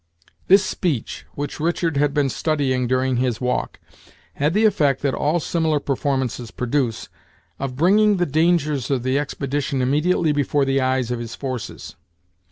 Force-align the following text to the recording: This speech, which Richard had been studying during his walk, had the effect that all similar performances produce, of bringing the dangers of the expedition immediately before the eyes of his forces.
This 0.47 0.65
speech, 0.65 1.27
which 1.35 1.59
Richard 1.59 1.95
had 1.95 2.11
been 2.11 2.27
studying 2.27 2.87
during 2.87 3.17
his 3.17 3.39
walk, 3.39 3.79
had 4.33 4.55
the 4.55 4.65
effect 4.65 5.03
that 5.03 5.13
all 5.13 5.39
similar 5.39 5.79
performances 5.79 6.49
produce, 6.49 7.07
of 7.59 7.75
bringing 7.75 8.17
the 8.17 8.25
dangers 8.25 8.89
of 8.89 9.03
the 9.03 9.19
expedition 9.19 9.79
immediately 9.79 10.31
before 10.31 10.65
the 10.65 10.81
eyes 10.81 11.11
of 11.11 11.19
his 11.19 11.35
forces. 11.35 11.97